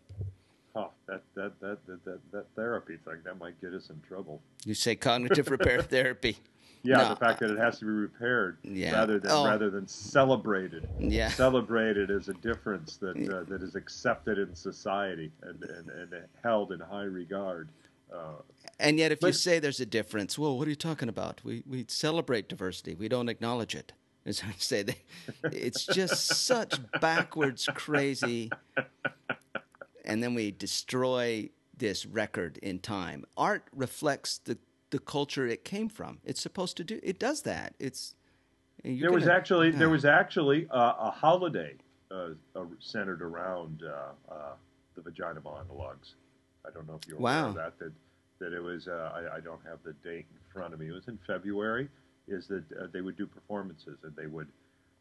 [0.75, 4.41] Oh, that that, that that that that therapy thing that might get us in trouble.
[4.65, 6.39] You say cognitive repair therapy.
[6.83, 8.93] Yeah, No, the fact that it has to be repaired Yeah.
[8.93, 9.45] rather than Oh.
[9.45, 10.89] rather than celebrated.
[10.99, 11.29] Yeah.
[11.29, 16.73] Celebrated is a difference that uh, that is accepted in society and, and, and held
[16.73, 17.69] in high regard.
[18.13, 18.37] Uh,
[18.79, 21.41] And yet, if you say there's a difference, well, what are you talking about?
[21.45, 22.95] We we celebrate diversity.
[22.95, 23.93] We don't acknowledge it.
[24.27, 24.97] As I say, they,
[25.45, 28.51] it's just such backwards, crazy.
[30.05, 33.25] And then we destroy this record in time.
[33.37, 34.59] Art reflects the
[34.91, 36.19] the culture it came from.
[36.25, 36.99] It's supposed to do.
[37.03, 37.75] It does that.
[37.79, 38.17] It's
[38.85, 41.75] there was gonna- actually there was actually a, a holiday
[42.11, 44.53] uh, uh, centered around uh, uh,
[44.97, 46.15] the vagina monologues.
[46.67, 47.49] I don't know if you're aware Wow.
[47.51, 47.79] of that.
[47.79, 47.93] That
[48.41, 48.89] that it was.
[48.89, 50.89] Uh, I, I don't have the date in front of me.
[50.89, 51.89] It was in February.
[52.27, 54.49] Is that uh, they would do performances and they would.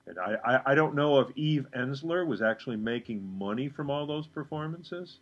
[0.09, 4.07] And I, I, I don't know if Eve Ensler was actually making money from all
[4.07, 5.19] those performances,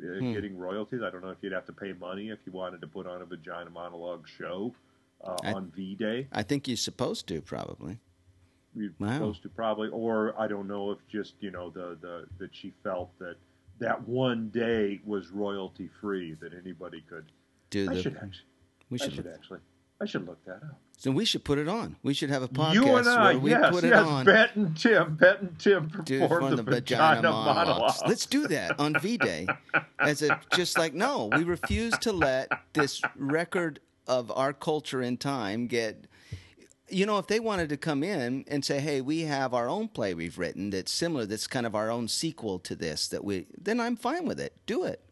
[0.00, 0.32] uh, Hmm.
[0.32, 1.02] getting royalties.
[1.02, 3.20] I don't know if you'd have to pay money if you wanted to put on
[3.20, 4.74] a vagina monologue show
[5.22, 7.98] uh, I- on V Day I think you're supposed to probably.
[8.74, 9.12] you're Wow.
[9.18, 12.72] supposed to probably, or I don't know if just you know the the that she
[12.82, 13.36] felt that
[13.78, 17.26] that one day was royalty free that anybody could.
[17.68, 18.46] Do I the should actually.
[18.88, 19.12] we I should.
[19.14, 19.60] should actually.
[20.00, 20.80] I should look that up.
[20.98, 21.96] So we should put it on.
[22.02, 24.06] We should have a podcast you and I, where we yes, put it yes.
[24.06, 24.24] on.
[24.24, 27.92] Bet and Tim, Bet and Tim perform for the, vagina, monologue.
[28.06, 29.46] Let's do that on V Day.
[30.00, 35.20] As a just like no, we refuse to let this record of our culture and
[35.20, 36.06] time get
[36.88, 39.88] you know, if they wanted to come in and say, "Hey, we have our own
[39.88, 43.46] play we've written that's similar, that's kind of our own sequel to this," that we,
[43.60, 44.54] then I'm fine with it.
[44.66, 45.02] Do it,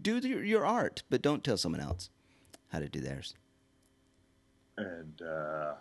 [0.00, 2.08] do the, your art, but don't tell someone else
[2.68, 3.34] how to do theirs.
[4.78, 5.74] And uh,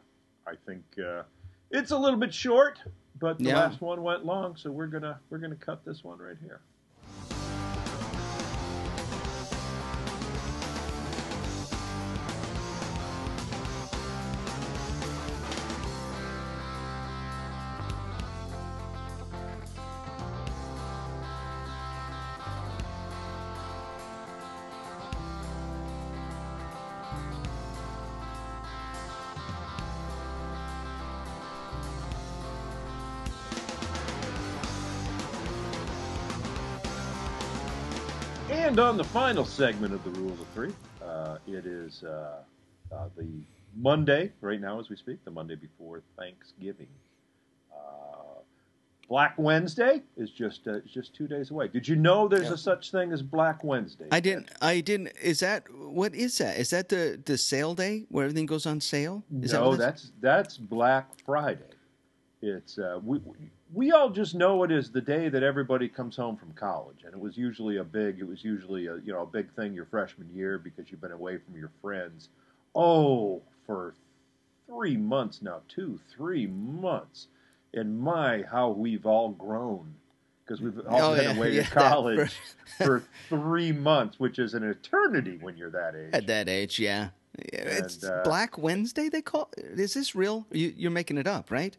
[0.48, 1.24] I think uh,
[1.72, 2.80] it's a little bit short,
[3.20, 3.60] but the Yeah.
[3.60, 6.62] last one went long, so we're gonna we're gonna cut this one right here.
[38.82, 40.74] On the final segment of the Rule of Three,
[41.06, 42.40] uh, it is uh,
[42.92, 43.28] uh, the
[43.76, 46.88] Monday, right now as we speak, the Monday before Thanksgiving.
[47.72, 48.40] Uh,
[49.08, 51.68] Black Wednesday is just uh, just two days away.
[51.68, 52.54] Did you know there's Yep.
[52.54, 54.08] a such thing as Black Wednesday?
[54.12, 54.50] I didn't.
[54.62, 55.12] I didn't.
[55.22, 56.58] Is that what is that?
[56.58, 59.24] Is that the the sale day where everything goes on sale?
[59.42, 59.78] Is no, what it is?
[59.80, 61.62] that's that's Black Friday.
[62.42, 63.36] It's uh, we we-
[63.74, 67.14] we all just know it is the day that everybody comes home from college, and
[67.14, 69.86] it was usually a big it was usually a you know a big thing your
[69.86, 72.30] freshman year because you've been away from your friends.
[72.76, 73.96] Oh, for
[74.68, 77.28] three months now, two three months,
[77.74, 79.94] and my how we've all grown
[80.46, 82.32] because we've all Oh, been yeah, away yeah, to college
[82.78, 86.14] for three months, which is an eternity when you're that age.
[86.14, 87.10] At that age, yeah.
[87.54, 89.08] Yeah, It's And, uh, Black Wednesday.
[89.08, 89.50] They call.
[89.58, 90.46] Is this real?
[90.52, 91.78] You, you're making it up, right?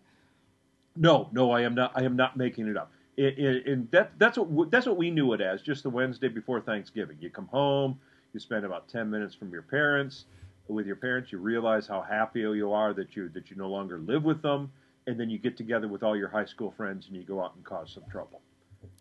[0.97, 1.93] No, no, I am not.
[1.95, 2.93] I am not making it up.
[3.17, 5.63] It, it, and that that's what that's what we knew it as.
[5.63, 7.99] Just the Wednesday before Thanksgiving, you come home,
[8.33, 10.25] you spend about ten minutes from your parents
[10.69, 11.33] with your parents.
[11.33, 14.71] You realize how happy you are that you that you no longer live with them,
[15.07, 17.55] and then you get together with all your high school friends and you go out
[17.55, 18.41] and cause some trouble.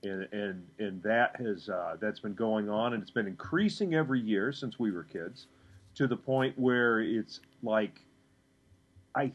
[0.03, 4.19] And and and that has uh, that's been going on, and it's been increasing every
[4.19, 5.47] year since we were kids,
[5.95, 8.01] to the point where it's like
[9.15, 9.31] I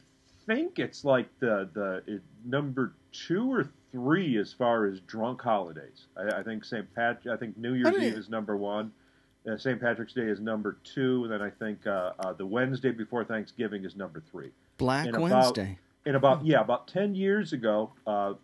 [0.46, 6.06] think it's like the the it, number two or three as far as drunk holidays.
[6.16, 6.92] I, I think St.
[6.94, 7.22] Pat.
[7.30, 8.92] I think New Year's Eve is number one.
[9.50, 9.80] Uh, St.
[9.80, 13.84] Patrick's Day is number two, and then I think uh, uh, the Wednesday before Thanksgiving
[13.84, 14.50] is number three.
[14.76, 15.78] Black And about- Wednesday.
[16.04, 18.34] And about yeah, about ten years ago, uh,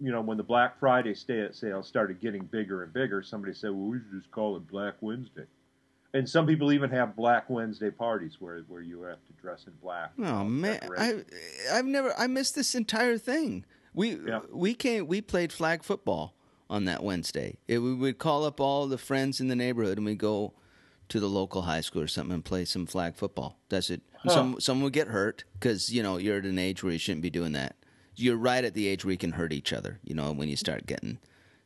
[0.00, 3.54] you know, when the Black Friday stay at sale started getting bigger and bigger, somebody
[3.54, 5.44] said, "Well, we should just call it Black Wednesday."
[6.14, 9.72] And some people even have Black Wednesday parties where where you have to dress in
[9.82, 10.12] black.
[10.18, 10.78] Oh man.
[10.96, 11.24] I
[11.72, 13.64] I've never I missed this entire thing.
[13.92, 14.40] We Yeah.
[14.50, 16.34] we came we played flag football
[16.70, 17.58] on that Wednesday.
[17.68, 20.54] It, we would call up all the friends in the neighborhood and we go
[21.08, 23.58] to the local high school or something and play some flag football.
[23.68, 24.00] That's it.
[24.22, 24.30] Huh.
[24.30, 27.22] Some someone would get hurt because you know you're at an age where you shouldn't
[27.22, 27.74] be doing that.
[28.14, 29.98] You're right at the age where you can hurt each other.
[30.04, 31.18] You know when you start getting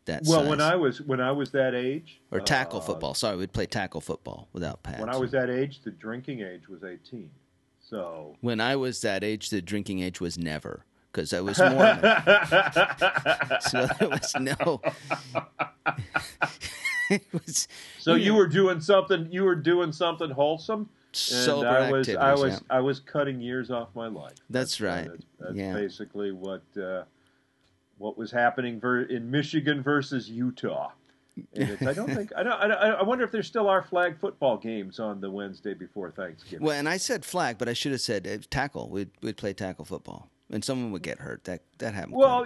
[0.09, 0.25] that.
[0.27, 0.49] Well, size.
[0.49, 3.15] when I was when I was that age, or tackle uh, football.
[3.15, 5.01] Sorry, we'd play tackle football without pads.
[5.01, 7.31] When I was that age, the drinking age was eighteen.
[7.81, 12.01] So When I was that age, the drinking age was never because I was Mormon.
[13.63, 14.83] so there was no.
[17.11, 17.67] it was
[17.99, 19.29] so you were doing something.
[19.31, 20.91] You were doing something wholesome.
[21.33, 22.09] And I was.
[22.11, 22.59] I was yeah.
[22.69, 24.37] I was cutting years off my life.
[24.51, 25.09] That's uh, right.
[25.09, 25.73] that's that's Yeah.
[25.73, 27.05] basically what uh,
[27.99, 30.91] what was happening ver- in Michigan versus Utah.
[31.55, 34.19] And it's, I don't think I don't I, I wonder if there still are flag
[34.19, 36.65] football games on the Wednesday before Thanksgiving.
[36.67, 38.89] Well, and I said flag, but I should have said uh, tackle.
[38.91, 41.45] We'd we'd play tackle football, and someone would get hurt.
[41.45, 42.15] That that happened.
[42.15, 42.45] Well,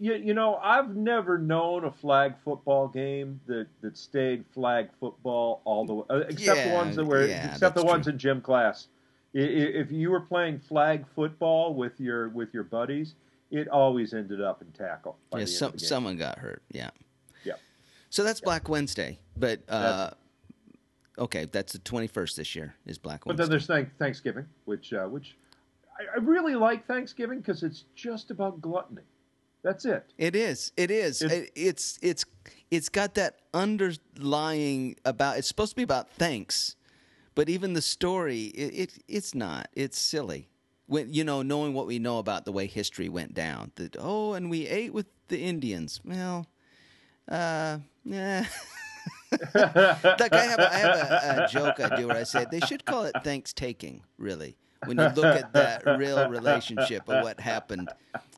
[0.00, 5.60] you, you know, I've never known a flag football game that, that stayed flag football
[5.64, 8.12] all the way, uh, except the ones that were, yeah, except the ones true.
[8.12, 8.86] in gym class.
[9.34, 13.16] I- i- If you were playing flag football with your with your buddies,
[13.50, 15.16] it always ended up in tackle.
[15.30, 15.88] by yeah, the end some, of the game.
[15.88, 16.62] someone got hurt.
[16.70, 16.90] Yeah.
[17.44, 17.54] Yeah.
[18.10, 20.10] So that's Black Wednesday, but uh,
[21.18, 23.42] okay, that's the twenty first this year is Black Wednesday.
[23.44, 25.36] But then there's Thanksgiving, which uh, which
[25.98, 29.02] I, I really like Thanksgiving because it's just about gluttony.
[29.62, 30.04] That's it.
[30.16, 30.72] It is.
[30.76, 31.20] It is.
[31.20, 32.24] It's- It, it's it's
[32.70, 35.38] it's got that underlying about.
[35.38, 36.76] It's supposed to be about thanks,
[37.34, 39.68] but even the story, it, it it's not.
[39.74, 40.48] It's silly.
[40.88, 43.72] When you know, knowing what we know about the way history went down.
[43.76, 46.00] That oh, and we ate with the Indians.
[46.02, 46.46] Well,
[47.28, 48.46] uh, yeah.
[49.54, 53.04] like I have, have a, a joke I do where I say they should call
[53.04, 54.02] it thanks taking.
[54.16, 57.90] Really, when you look at that real relationship of what happened.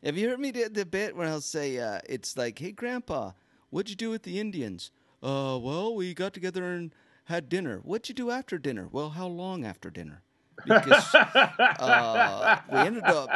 [0.02, 3.32] Have you heard me do the bit where I'll say uh, it's like, "Hey, Grandpa,
[3.70, 4.90] what'd you do with the Indians?"
[5.22, 6.92] Uh, well, we got together and
[7.24, 7.78] had dinner.
[7.84, 8.88] What'd you do after dinner?
[8.90, 10.22] Well, how long after dinner?
[10.64, 11.14] Because
[11.78, 13.30] uh, we ended up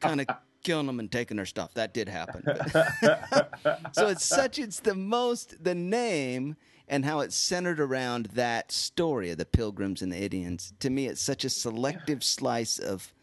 [0.00, 0.28] kind of
[0.62, 1.74] killing them and taking their stuff.
[1.74, 2.44] That did happen.
[3.92, 6.56] so it's such it's the most the name
[6.88, 10.72] and how it's centered around that story of the pilgrims and the Indians.
[10.80, 13.14] To me, it's such a selective slice of,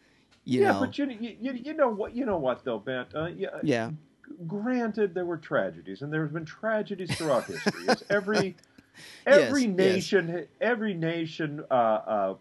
[0.44, 3.14] you yeah, know, but you, you you know what you know what though, Bent.
[3.14, 3.90] Uh, yeah, yeah,
[4.46, 7.94] Granted, there were tragedies, and there have been tragedies throughout history.
[8.08, 8.56] Every
[9.26, 9.76] every Yes, yes.
[9.76, 12.34] nation, every nation, uh, uh,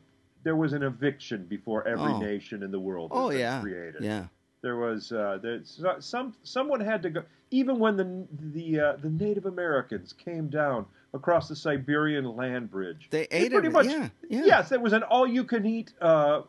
[0.44, 2.20] there was an eviction before every Oh.
[2.20, 3.12] nation in the world.
[3.14, 4.02] oh was yeah, created.
[4.04, 4.26] yeah,
[4.62, 7.24] There was uh, there's some someone had to go.
[7.52, 13.08] Even when the the uh, the Native Americans came down across the Siberian land bridge,
[13.10, 13.88] They ate pretty it, much.
[13.88, 14.44] yeah, yeah.
[14.46, 16.42] Yes, it was an all-you-can-eat uh,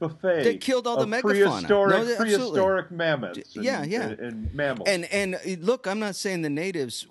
[0.00, 0.42] buffet.
[0.44, 1.20] They killed all the megafauna.
[1.20, 3.54] prehistoric, No, they- prehistoric mammoths.
[3.56, 4.02] And, Yeah, yeah.
[4.04, 4.88] and, and mammals.
[4.88, 7.06] And and uh, look, I'm not saying the natives.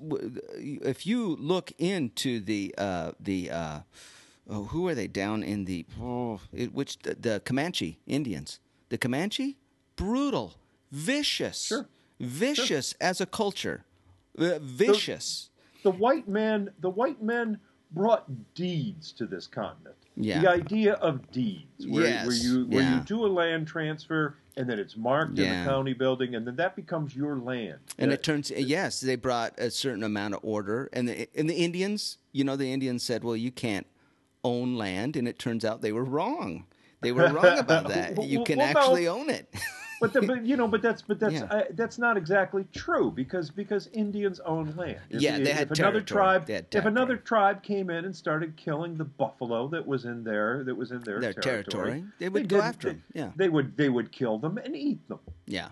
[0.58, 3.80] If you look into the uh, the uh,
[4.50, 8.60] oh, who are they down in the oh, it, which the, the Comanche Indians?
[8.90, 9.58] The Comanche,
[9.96, 10.54] brutal,
[10.92, 11.88] vicious, Sure.
[12.20, 13.84] vicious as a culture,
[14.38, 15.50] Uh, vicious.
[15.84, 17.60] the white man the white men
[17.92, 19.96] brought deeds to this continent.
[20.18, 20.42] Yeah.
[20.42, 22.96] The idea of deeds, where, Yes, where you where yeah.
[23.00, 25.64] you do a land transfer and then it's marked in Yeah.
[25.64, 27.80] the county building, and then that becomes your land.
[27.98, 31.50] And Uh, it turns yes, they brought a certain amount of order, and the and
[31.50, 33.86] the Indians, you know, the Indians said, "Well, you can't
[34.46, 36.66] own land," and it turns out they were wrong.
[37.02, 38.24] They were wrong about that.
[38.24, 38.80] You can Well, no.
[38.80, 39.54] actually own it.
[40.02, 41.44] but, the, but you know, but that's but that's Yeah.
[41.46, 45.00] uh, that's not exactly true because because Indians own land.
[45.10, 46.04] If, Yeah, they if had another territory.
[46.04, 50.06] tribe They had if another tribe came in and started killing the buffalo that was
[50.06, 53.04] in their that was in their, Their territory, they would go did- after they- 'em,
[53.14, 53.32] yeah.
[53.36, 55.20] they would they would kill them and eat them.
[55.46, 55.70] Yeah,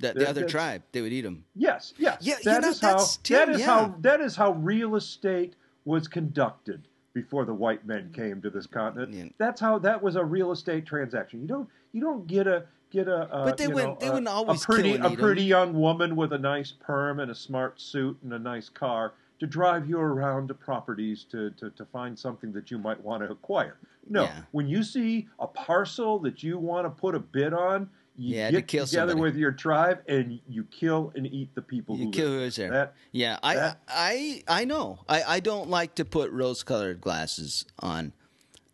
[0.00, 1.44] the, the That- other tribe, they would eat them.
[1.54, 2.18] Yes, yes.
[2.20, 3.66] Yeah, you know, is how that's- Tim, that is yeah.
[3.66, 5.54] how that is how real estate
[5.84, 6.86] was conducted
[7.20, 9.12] before the white men came to this continent.
[9.12, 9.24] Yeah.
[9.38, 11.40] That's how that was a real estate transaction.
[11.40, 14.12] You don't you don't get a get a uh, But they wouldn't- know, they a-
[14.12, 17.80] wouldn't always a pretty a pretty young woman with a nice perm and a smart
[17.80, 22.18] suit and a nice car to drive you around to properties to, to, to find
[22.18, 23.76] something that you might want to acquire.
[24.10, 24.40] No, Yeah.
[24.52, 28.40] when you see a parcel that you want to put a bid on, you You
[28.42, 29.30] had to kill together somebody.
[29.30, 32.56] with your tribe and you kill and eat the people You who kill live who's
[32.56, 32.70] there.
[32.70, 34.98] That, yeah, I, that- I, I know.
[35.08, 38.12] I, I don't like to put rose-colored glasses on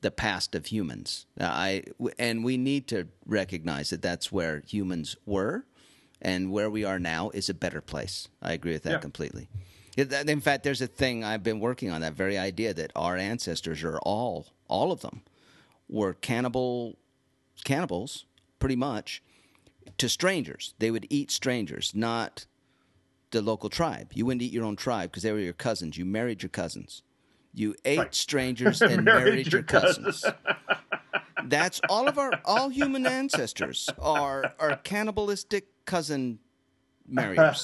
[0.00, 1.26] the past of humans.
[1.40, 1.84] I
[2.18, 5.64] and we need to recognize that that's where humans were,
[6.20, 8.28] and where we are now is a better place.
[8.42, 8.98] I agree with that Yeah.
[8.98, 9.48] completely.
[9.96, 13.82] In fact, there's a thing I've been working on that very idea that our ancestors
[13.84, 15.22] are all, all of them,
[15.88, 16.96] were cannibal,
[17.64, 18.24] cannibals,
[18.58, 19.22] pretty much,
[19.98, 20.74] to strangers.
[20.78, 22.46] They would eat strangers, not
[23.30, 24.12] the local tribe.
[24.14, 25.96] You wouldn't eat your own tribe because they were your cousins.
[25.98, 27.02] You married your cousins.
[27.52, 28.14] You ate Right.
[28.14, 30.24] strangers and Married married, your your cousins.
[31.46, 36.38] That's all of our all human ancestors are are cannibalistic cousin
[37.06, 37.62] marriers.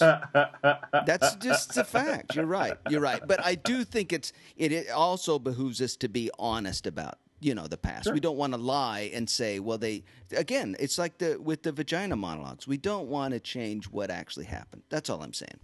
[1.07, 2.35] That's just a fact.
[2.35, 2.77] You're right.
[2.89, 3.23] You're right.
[3.27, 7.55] But I do think it's it, it also behooves us to be honest about you
[7.55, 8.13] know the past.
[8.13, 10.05] We don't want to lie and say, well, they
[10.37, 10.77] again.
[10.79, 12.69] It's like the with the vagina monologues.
[12.69, 14.83] We don't want to change what actually happened.
[14.91, 15.59] That's all I'm saying.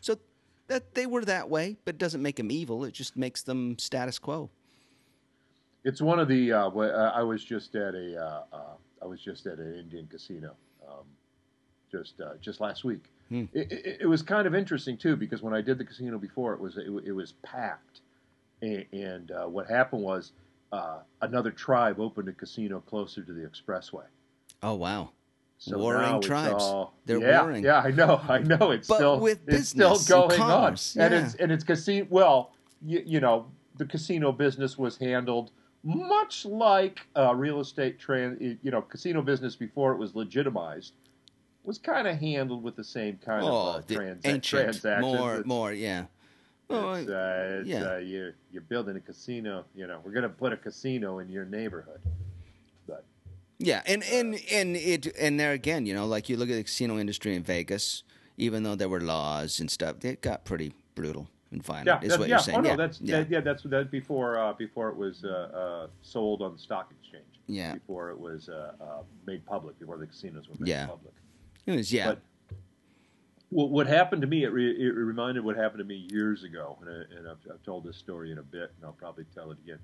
[0.00, 0.18] So
[0.68, 2.84] that they were that way, but it doesn't make them evil.
[2.84, 4.50] It just makes them status quo.
[5.84, 6.52] It's one of the.
[6.52, 8.16] Uh, uh, I was just at a.
[8.22, 10.54] Uh, uh, I was just at an Indian casino,
[10.86, 11.04] um,
[11.90, 13.04] just uh, just last week.
[13.30, 13.44] Hmm.
[13.52, 16.52] It, it, it was kind of interesting too because when I did the casino before,
[16.52, 18.00] it was it, it was packed,
[18.60, 20.32] and, and uh, what happened was
[20.72, 24.04] uh, another tribe opened a casino closer to the expressway.
[24.62, 25.10] Oh wow.
[25.58, 26.54] So Warring tribes.
[26.64, 27.62] all- They're yeah, warring.
[27.64, 28.72] Yeah, I know, I know.
[28.72, 32.06] It's But still with it's still and going commerce, on, and it's and it's casino.
[32.10, 32.52] Well,
[32.84, 35.52] you, you know, the casino business was handled
[35.84, 38.00] much like uh, real estate.
[38.00, 40.94] Tran- you know, casino business before it was legitimized
[41.64, 45.14] was kind of handled with the same kind Oh, of uh, the trans- ancient, transactions.
[45.14, 46.06] more, It's- more, yeah.
[46.72, 47.82] Oh, it's, uh, it's, yeah.
[47.82, 49.64] uh, you're you're building a casino.
[49.74, 52.00] You know, we're going to put a casino in your neighborhood.
[52.86, 53.04] But
[53.58, 56.64] Yeah, and and and it and there again, you know, like you look at the
[56.64, 58.02] casino industry in Vegas,
[58.36, 61.86] even though there were laws and stuff, it got pretty brutal and violent.
[61.86, 62.34] yeah, is what yeah.
[62.34, 62.58] you're saying.
[62.58, 63.18] Oh no, yeah, that's yeah.
[63.18, 66.90] That, yeah, that's that before uh, before it was uh, uh, sold on the stock
[67.00, 67.24] exchange.
[67.46, 67.74] Yeah.
[67.74, 70.86] Before it was uh, uh, made public, before the casinos were made Yeah.
[70.86, 71.12] public.
[71.66, 72.08] It was yeah.
[72.08, 72.20] But
[73.52, 76.78] what, what happened to me, it, re, it reminded what happened to me years ago,
[76.80, 79.50] and, I, and I've, I've told this story in a bit, and I'll probably tell
[79.50, 79.78] it again.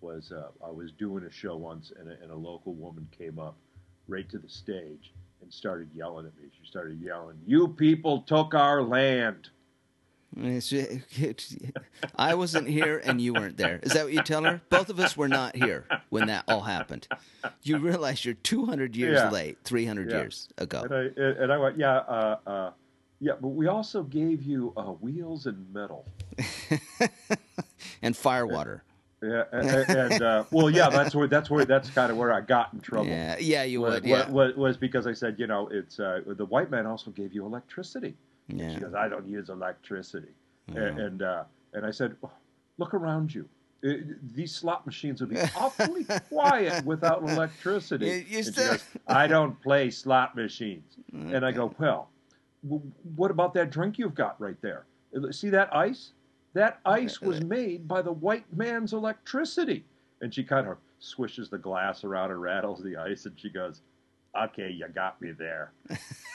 [0.00, 3.38] Was uh, I was doing a show once, and a, and a local woman came
[3.38, 3.56] up
[4.06, 6.50] right to the stage and started yelling at me.
[6.60, 9.48] She started yelling, "You people took our land."
[12.16, 13.78] I wasn't here and you weren't there.
[13.82, 14.60] Is that what you tell her?
[14.68, 17.06] Both of us were not here when that all happened.
[17.62, 19.30] You realize you're 200 years Yeah.
[19.30, 20.18] late, 300 Yeah.
[20.18, 20.82] years ago.
[20.82, 22.70] And I and I went, yeah, uh, uh,
[23.20, 26.06] yeah, but we also gave you uh, wheels and metal.
[28.02, 28.82] And firewater.
[29.22, 32.42] Yeah, and, and uh, well, yeah, that's where that's where that's kind of where I
[32.42, 33.06] got in trouble.
[33.08, 34.04] Yeah, yeah, you was, would.
[34.04, 34.28] Yeah.
[34.28, 37.46] was, was because I said, you know, it's uh, the white man also gave you
[37.46, 38.14] electricity.
[38.48, 38.74] Yeah.
[38.74, 40.28] She goes, I don't use electricity,
[40.74, 40.82] Yeah.
[40.82, 42.30] and and, uh, and I said, "Oh,
[42.76, 43.48] look around you.
[43.82, 43.92] Uh,
[44.34, 48.06] These slot machines would be awfully quiet without electricity.
[48.06, 50.96] You- you still- goes, I don't play slot machines.
[51.12, 52.10] And I go, well,
[53.16, 54.84] what about that drink you've got right there?
[55.30, 56.12] See that ice?
[56.54, 59.84] That ice was made by the white man's electricity.
[60.20, 63.82] And she kind of swishes the glass around and rattles the ice, and she goes,
[64.40, 65.72] okay, you got me there.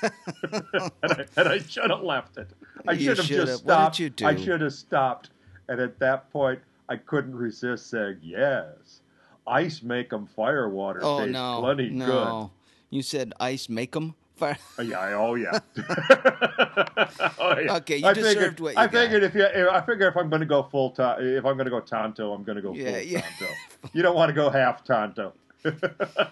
[0.04, 2.50] and, I, and I should have left it.
[2.88, 3.86] I should have just have.
[3.86, 4.22] What did stopped.
[4.24, 5.30] I should have stopped.
[5.68, 9.02] And at that point, I couldn't resist saying, yes,
[9.46, 12.52] ice make 'em fire water oh tastes no, plenty no.
[12.90, 14.88] You said ice make 'em good.
[14.88, 15.60] Yeah, oh yeah.
[17.40, 17.76] oh, yeah.
[17.78, 20.30] Okay, you I deserved figured, what you I figured if you, I figure if I'm
[20.30, 22.74] going to go full time, if I'm going to go Tonto, I'm going to go
[22.74, 23.22] Yeah, full yeah.
[23.22, 23.54] Tonto.
[23.94, 25.34] You don't want to go half Tonto.
[25.66, 25.72] oh,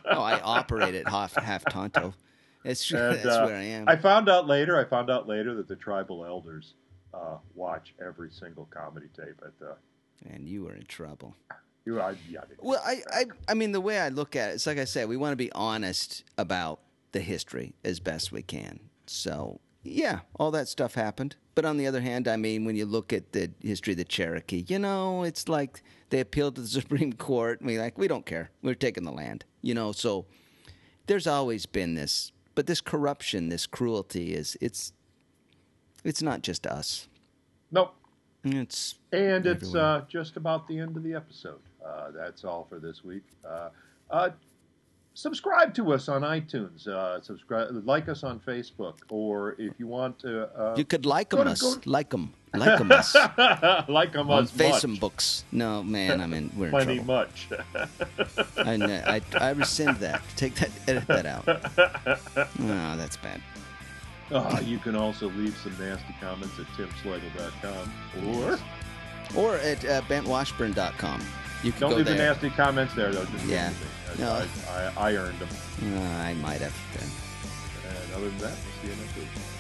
[0.06, 2.14] I operate at half half Tonto.
[2.64, 3.00] That's true.
[3.00, 3.88] And, That's uh, where I am.
[3.88, 4.78] I found out later.
[4.78, 6.74] I found out later that the tribal elders
[7.14, 9.76] uh, watch every single comedy tape at the.
[10.30, 11.36] and you were in trouble.
[11.86, 14.56] You, I, yeah, I Well, I, I, I mean, the way I look at it,
[14.56, 16.82] it's like I said, we want to be honest about
[17.12, 18.80] the history as best we can.
[19.06, 21.36] So, yeah, all that stuff happened.
[21.56, 24.04] But on the other hand, I mean, when you look at the history of the
[24.04, 28.08] Cherokee, you know, it's like they appealed to the Supreme Court, and we like, we
[28.08, 28.52] don't care.
[28.62, 29.92] We're taking the land, you know.
[29.92, 30.26] So,
[31.08, 34.92] there's always been this, but this corruption, this cruelty is, it's,
[36.04, 37.08] it's not just us.
[37.72, 37.94] nope.
[38.44, 41.60] It's And it's uh, just about the end of the episode.
[41.86, 43.24] Uh, that's all for this week.
[43.46, 43.70] Uh,
[44.10, 44.30] uh,
[45.18, 46.88] subscribe to us on iTunes.
[46.88, 51.30] Uh, subscribe, like us on Facebook, or if you want to, uh, you could like
[51.30, 53.16] go 'em to- us, go- like 'em, like 'em us.
[53.90, 55.44] like them on us Facebooks.
[55.52, 57.14] No, man, I mean we're in plenty trouble.
[57.16, 57.50] much.
[58.58, 58.74] I,
[59.16, 60.22] I I rescind that.
[60.36, 60.70] Take that.
[60.88, 61.46] Edit that out.
[61.48, 63.42] Oh, that's bad.
[64.30, 67.92] Uh, you can also leave some nasty comments at timslagle.com
[68.28, 68.60] or
[69.36, 71.22] Or at uh, bentwashburn.com.
[71.64, 73.26] You can don't leave the nasty comments there though.
[73.26, 73.70] Just Yeah.
[73.70, 73.88] them me.
[74.18, 74.32] No.
[74.34, 74.48] I,
[74.98, 75.50] I, I earned them.
[75.84, 76.76] Uh, I might have.
[76.94, 77.10] Been.
[77.88, 79.57] And other than that, we'll see you next week.